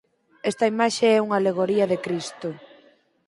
Esta 0.51 0.69
imaxe 0.73 1.05
é 1.17 1.23
unha 1.25 1.37
alegoría 1.39 1.85
de 1.91 1.97
Cristo. 2.05 2.49